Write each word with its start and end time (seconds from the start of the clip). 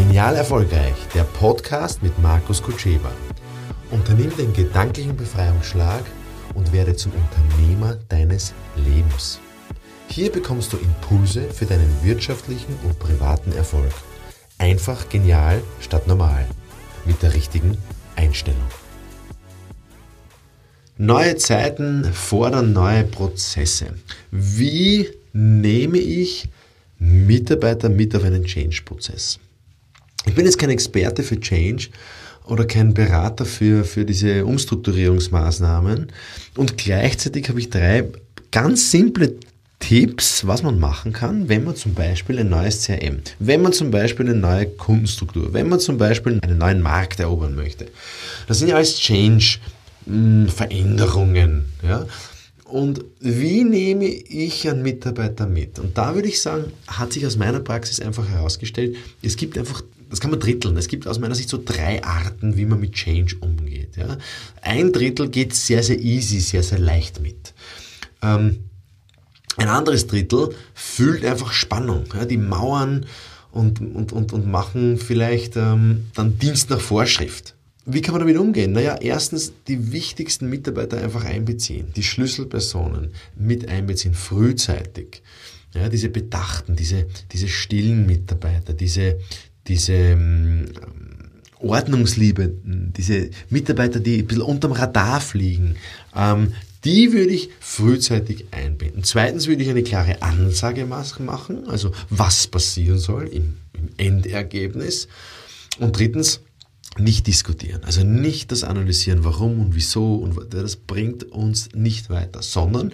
Genial 0.00 0.34
Erfolgreich, 0.34 0.94
der 1.14 1.24
Podcast 1.24 2.02
mit 2.02 2.18
Markus 2.20 2.62
Kutscheba. 2.62 3.12
Unternimm 3.90 4.34
den 4.34 4.54
gedanklichen 4.54 5.14
Befreiungsschlag 5.14 6.02
und 6.54 6.72
werde 6.72 6.96
zum 6.96 7.12
Unternehmer 7.12 7.98
deines 8.08 8.54
Lebens. 8.76 9.40
Hier 10.08 10.32
bekommst 10.32 10.72
du 10.72 10.78
Impulse 10.78 11.42
für 11.50 11.66
deinen 11.66 12.02
wirtschaftlichen 12.02 12.74
und 12.82 12.98
privaten 12.98 13.52
Erfolg. 13.52 13.92
Einfach 14.56 15.06
genial 15.10 15.62
statt 15.80 16.06
normal. 16.06 16.46
Mit 17.04 17.22
der 17.22 17.34
richtigen 17.34 17.76
Einstellung. 18.16 18.70
Neue 20.96 21.36
Zeiten 21.36 22.04
fordern 22.14 22.72
neue 22.72 23.04
Prozesse. 23.04 23.92
Wie 24.30 25.10
nehme 25.34 25.98
ich 25.98 26.48
Mitarbeiter 26.98 27.90
mit 27.90 28.16
auf 28.16 28.24
einen 28.24 28.44
Change-Prozess? 28.44 29.38
Bin 30.40 30.46
jetzt 30.46 30.58
kein 30.58 30.70
Experte 30.70 31.22
für 31.22 31.38
Change 31.38 31.90
oder 32.46 32.64
kein 32.64 32.94
Berater 32.94 33.44
für, 33.44 33.84
für 33.84 34.06
diese 34.06 34.46
Umstrukturierungsmaßnahmen 34.46 36.10
und 36.56 36.78
gleichzeitig 36.78 37.50
habe 37.50 37.60
ich 37.60 37.68
drei 37.68 38.08
ganz 38.50 38.90
simple 38.90 39.34
Tipps, 39.80 40.46
was 40.46 40.62
man 40.62 40.78
machen 40.78 41.12
kann, 41.12 41.50
wenn 41.50 41.64
man 41.64 41.76
zum 41.76 41.92
Beispiel 41.92 42.38
ein 42.38 42.48
neues 42.48 42.86
CRM, 42.86 43.18
wenn 43.38 43.60
man 43.60 43.74
zum 43.74 43.90
Beispiel 43.90 44.30
eine 44.30 44.38
neue 44.38 44.64
Kundenstruktur, 44.64 45.52
wenn 45.52 45.68
man 45.68 45.78
zum 45.78 45.98
Beispiel 45.98 46.40
einen 46.40 46.56
neuen 46.56 46.80
Markt 46.80 47.20
erobern 47.20 47.54
möchte. 47.54 47.88
Das 48.48 48.60
sind 48.60 48.68
ja 48.68 48.76
alles 48.76 48.98
Change-Veränderungen. 48.98 51.66
Ja? 51.86 52.06
Und 52.64 53.04
wie 53.20 53.64
nehme 53.64 54.06
ich 54.06 54.66
einen 54.70 54.82
Mitarbeiter 54.82 55.46
mit? 55.46 55.78
Und 55.78 55.98
da 55.98 56.14
würde 56.14 56.28
ich 56.28 56.40
sagen, 56.40 56.72
hat 56.86 57.12
sich 57.12 57.26
aus 57.26 57.36
meiner 57.36 57.60
Praxis 57.60 58.00
einfach 58.00 58.26
herausgestellt, 58.26 58.96
es 59.22 59.36
gibt 59.36 59.58
einfach 59.58 59.82
das 60.10 60.20
kann 60.20 60.30
man 60.30 60.40
dritteln. 60.40 60.76
Es 60.76 60.88
gibt 60.88 61.06
aus 61.06 61.18
meiner 61.18 61.34
Sicht 61.34 61.48
so 61.48 61.60
drei 61.64 62.02
Arten, 62.02 62.56
wie 62.56 62.66
man 62.66 62.80
mit 62.80 62.92
Change 62.92 63.36
umgeht. 63.40 63.96
Ja. 63.96 64.18
Ein 64.60 64.92
Drittel 64.92 65.30
geht 65.30 65.54
sehr, 65.54 65.82
sehr 65.82 65.98
easy, 65.98 66.40
sehr, 66.40 66.62
sehr 66.62 66.80
leicht 66.80 67.20
mit. 67.20 67.54
Ähm, 68.20 68.58
ein 69.56 69.68
anderes 69.68 70.06
Drittel 70.06 70.50
fühlt 70.74 71.24
einfach 71.24 71.52
Spannung. 71.52 72.04
Ja. 72.14 72.24
Die 72.24 72.36
Mauern 72.36 73.06
und, 73.52 73.80
und, 73.80 74.12
und, 74.12 74.32
und 74.32 74.46
machen 74.46 74.98
vielleicht 74.98 75.56
ähm, 75.56 76.08
dann 76.14 76.38
Dienst 76.38 76.70
nach 76.70 76.80
Vorschrift. 76.80 77.54
Wie 77.86 78.02
kann 78.02 78.12
man 78.12 78.20
damit 78.20 78.36
umgehen? 78.36 78.72
Naja, 78.72 78.98
erstens 79.00 79.52
die 79.66 79.92
wichtigsten 79.92 80.48
Mitarbeiter 80.48 80.98
einfach 80.98 81.24
einbeziehen, 81.24 81.92
die 81.96 82.02
Schlüsselpersonen 82.02 83.12
mit 83.36 83.68
einbeziehen, 83.68 84.14
frühzeitig. 84.14 85.22
Ja, 85.72 85.88
diese 85.88 86.08
Bedachten, 86.08 86.74
diese, 86.74 87.06
diese 87.32 87.48
stillen 87.48 88.04
Mitarbeiter, 88.04 88.74
diese, 88.74 89.18
diese 89.70 89.92
ähm, 89.92 90.66
Ordnungsliebe, 91.60 92.52
diese 92.64 93.30
Mitarbeiter, 93.50 94.00
die 94.00 94.18
ein 94.18 94.26
bisschen 94.26 94.42
unterm 94.42 94.72
Radar 94.72 95.20
fliegen, 95.20 95.76
ähm, 96.16 96.54
die 96.84 97.12
würde 97.12 97.32
ich 97.32 97.50
frühzeitig 97.60 98.46
einbinden. 98.50 99.04
Zweitens 99.04 99.46
würde 99.46 99.62
ich 99.62 99.70
eine 99.70 99.84
klare 99.84 100.22
Ansage 100.22 100.86
machen, 100.86 101.68
also 101.68 101.92
was 102.08 102.48
passieren 102.48 102.98
soll 102.98 103.28
im, 103.28 103.56
Endergebnis. 103.96 105.08
Und 105.78 105.98
drittens, 105.98 106.40
nicht 106.98 107.26
diskutieren, 107.26 107.82
also 107.84 108.02
nicht 108.02 108.52
das 108.52 108.62
analysieren, 108.62 109.24
warum 109.24 109.58
und 109.60 109.74
wieso 109.74 110.16
und 110.16 110.52
das 110.52 110.76
bringt 110.76 111.24
uns 111.24 111.70
nicht 111.72 112.10
weiter, 112.10 112.42
sondern 112.42 112.92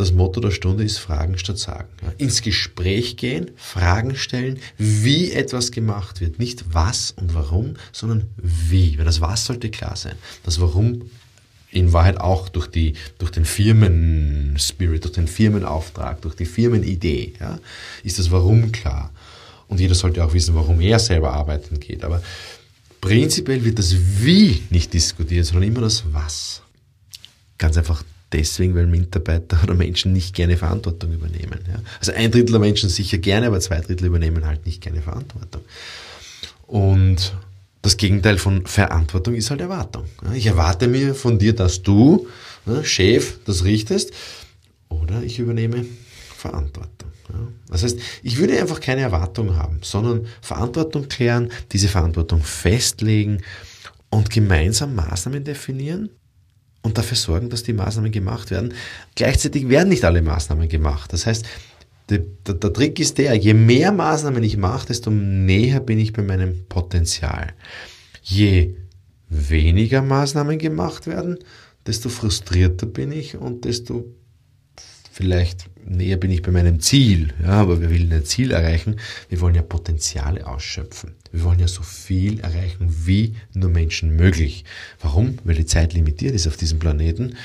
das 0.00 0.12
Motto 0.12 0.40
der 0.40 0.50
Stunde 0.50 0.82
ist 0.82 0.98
Fragen 0.98 1.36
statt 1.38 1.58
Sagen. 1.58 1.88
Ja, 2.02 2.12
ins 2.16 2.42
Gespräch 2.42 3.16
gehen, 3.16 3.50
Fragen 3.56 4.16
stellen, 4.16 4.58
wie 4.78 5.30
etwas 5.30 5.70
gemacht 5.70 6.20
wird. 6.20 6.38
Nicht 6.38 6.64
was 6.72 7.10
und 7.12 7.34
warum, 7.34 7.74
sondern 7.92 8.26
wie. 8.36 8.96
Weil 8.98 9.04
das 9.04 9.20
Was 9.20 9.44
sollte 9.44 9.70
klar 9.70 9.96
sein. 9.96 10.16
Das 10.42 10.60
Warum 10.60 11.02
in 11.70 11.92
Wahrheit 11.92 12.18
auch 12.18 12.48
durch, 12.48 12.66
die, 12.66 12.94
durch 13.18 13.30
den 13.30 13.44
Firmenspirit, 13.44 15.04
durch 15.04 15.14
den 15.14 15.28
Firmenauftrag, 15.28 16.20
durch 16.22 16.34
die 16.34 16.46
Firmenidee, 16.46 17.34
ja, 17.38 17.60
ist 18.02 18.18
das 18.18 18.30
Warum 18.30 18.72
klar. 18.72 19.12
Und 19.68 19.78
jeder 19.78 19.94
sollte 19.94 20.24
auch 20.24 20.32
wissen, 20.32 20.54
warum 20.54 20.80
er 20.80 20.98
selber 20.98 21.32
arbeiten 21.32 21.78
geht. 21.78 22.02
Aber 22.02 22.22
prinzipiell 23.00 23.64
wird 23.64 23.78
das 23.78 23.94
Wie 23.94 24.62
nicht 24.70 24.92
diskutiert, 24.92 25.46
sondern 25.46 25.68
immer 25.68 25.82
das 25.82 26.04
Was. 26.10 26.62
Ganz 27.58 27.76
einfach 27.76 28.02
deswegen, 28.32 28.74
weil 28.74 28.86
Mitarbeiter 28.86 29.62
oder 29.62 29.74
Menschen 29.74 30.12
nicht 30.12 30.34
gerne 30.34 30.56
Verantwortung 30.56 31.12
übernehmen. 31.12 31.60
Ja. 31.68 31.80
Also 31.98 32.12
ein 32.12 32.30
Drittel 32.30 32.52
der 32.52 32.60
Menschen 32.60 32.88
sicher 32.88 33.18
gerne, 33.18 33.46
aber 33.46 33.60
zwei 33.60 33.80
Drittel 33.80 34.06
übernehmen 34.06 34.46
halt 34.46 34.66
nicht 34.66 34.80
gerne 34.80 35.02
Verantwortung. 35.02 35.62
Und 36.66 37.34
das 37.82 37.96
Gegenteil 37.96 38.38
von 38.38 38.66
Verantwortung 38.66 39.34
ist 39.34 39.50
halt 39.50 39.60
Erwartung. 39.60 40.04
Ich 40.34 40.46
erwarte 40.46 40.86
mir 40.86 41.14
von 41.14 41.38
dir, 41.38 41.54
dass 41.54 41.82
du, 41.82 42.28
Chef, 42.82 43.38
das 43.46 43.64
richtest, 43.64 44.12
oder 44.88 45.22
ich 45.22 45.38
übernehme 45.38 45.86
Verantwortung. 46.36 47.10
Das 47.68 47.84
heißt, 47.84 47.98
ich 48.22 48.38
würde 48.38 48.60
einfach 48.60 48.80
keine 48.80 49.02
Erwartung 49.02 49.56
haben, 49.56 49.78
sondern 49.82 50.26
Verantwortung 50.42 51.08
klären, 51.08 51.50
diese 51.70 51.88
Verantwortung 51.88 52.42
festlegen 52.42 53.40
und 54.10 54.30
gemeinsam 54.30 54.96
Maßnahmen 54.96 55.44
definieren, 55.44 56.10
und 56.82 56.98
dafür 56.98 57.16
sorgen, 57.16 57.50
dass 57.50 57.62
die 57.62 57.72
Maßnahmen 57.72 58.10
gemacht 58.10 58.50
werden. 58.50 58.74
Gleichzeitig 59.14 59.68
werden 59.68 59.90
nicht 59.90 60.04
alle 60.04 60.22
Maßnahmen 60.22 60.68
gemacht. 60.68 61.12
Das 61.12 61.26
heißt, 61.26 61.44
der, 62.08 62.18
der, 62.18 62.72
Trick 62.72 62.98
ist 62.98 63.18
der, 63.18 63.34
je 63.34 63.54
mehr 63.54 63.92
Maßnahmen 63.92 64.42
ich 64.42 64.56
mache, 64.56 64.88
desto 64.88 65.10
näher 65.10 65.80
bin 65.80 65.98
ich 65.98 66.12
bei 66.12 66.22
meinem 66.22 66.64
Potenzial. 66.68 67.52
Je 68.22 68.74
weniger 69.28 70.02
Maßnahmen 70.02 70.58
gemacht 70.58 71.06
werden, 71.06 71.38
desto 71.86 72.08
frustrierter 72.08 72.86
bin 72.86 73.12
ich 73.12 73.36
und 73.36 73.64
desto 73.64 74.04
vielleicht 75.20 75.68
näher 75.84 76.16
bin 76.16 76.30
ich 76.30 76.40
bei 76.40 76.50
meinem 76.50 76.80
Ziel. 76.80 77.34
Ja, 77.42 77.60
aber 77.60 77.80
wir 77.82 77.90
wollen 77.90 78.12
ein 78.12 78.24
Ziel 78.24 78.52
erreichen. 78.52 78.96
Wir 79.28 79.40
wollen 79.40 79.54
ja 79.54 79.62
Potenziale 79.62 80.46
ausschöpfen. 80.46 81.14
Wir 81.30 81.44
wollen 81.44 81.58
ja 81.58 81.68
so 81.68 81.82
viel 81.82 82.40
erreichen, 82.40 82.88
wie 83.06 83.36
nur 83.52 83.68
Menschen 83.70 84.16
möglich. 84.16 84.64
Warum? 85.00 85.38
Weil 85.44 85.56
die 85.56 85.66
Zeit 85.66 85.92
limitiert 85.92 86.34
ist 86.34 86.46
auf 86.46 86.56
diesem 86.56 86.78
Planeten. 86.78 87.36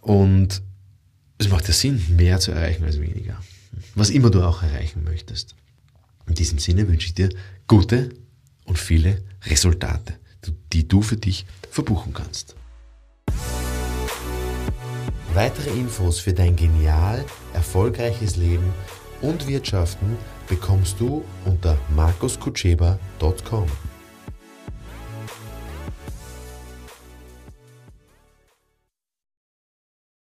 Und 0.00 0.62
es 1.36 1.50
macht 1.50 1.68
ja 1.68 1.74
Sinn, 1.74 2.02
mehr 2.16 2.40
zu 2.40 2.52
erreichen 2.52 2.84
als 2.84 2.98
weniger. 2.98 3.38
Was 3.94 4.10
immer 4.10 4.30
du 4.30 4.42
auch 4.42 4.62
erreichen 4.62 5.04
möchtest. 5.04 5.54
In 6.26 6.34
diesem 6.34 6.58
Sinne 6.58 6.88
wünsche 6.88 7.08
ich 7.08 7.14
dir 7.14 7.28
gute 7.68 8.10
und 8.64 8.78
viele 8.78 9.22
Resultate, 9.44 10.14
die 10.72 10.88
du 10.88 11.02
für 11.02 11.18
dich 11.18 11.44
verbuchen 11.70 12.14
kannst. 12.14 12.56
Weitere 15.34 15.70
Infos 15.70 16.20
für 16.20 16.32
dein 16.32 16.54
genial 16.54 17.24
erfolgreiches 17.54 18.36
Leben 18.36 18.72
und 19.20 19.48
Wirtschaften 19.48 20.16
bekommst 20.48 21.00
du 21.00 21.24
unter 21.44 21.76
markuskutscheba.com. 21.96 23.66